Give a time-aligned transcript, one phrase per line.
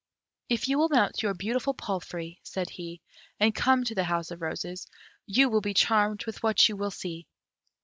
[0.49, 3.01] "If you will mount your beautiful palfrey," said he,
[3.39, 4.87] "and come to the House of Roses,
[5.27, 7.27] you will be charmed with what you will see."